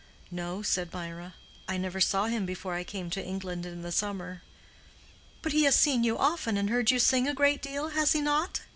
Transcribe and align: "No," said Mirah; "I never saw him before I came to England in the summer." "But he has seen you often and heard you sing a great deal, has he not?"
"No," 0.31 0.63
said 0.63 0.91
Mirah; 0.91 1.35
"I 1.67 1.77
never 1.77 2.01
saw 2.01 2.25
him 2.25 2.43
before 2.43 2.73
I 2.73 2.83
came 2.83 3.11
to 3.11 3.23
England 3.23 3.67
in 3.67 3.83
the 3.83 3.91
summer." 3.91 4.41
"But 5.43 5.51
he 5.51 5.61
has 5.65 5.75
seen 5.75 6.03
you 6.03 6.17
often 6.17 6.57
and 6.57 6.71
heard 6.71 6.89
you 6.89 6.97
sing 6.97 7.27
a 7.27 7.35
great 7.35 7.61
deal, 7.61 7.89
has 7.89 8.13
he 8.13 8.21
not?" 8.21 8.61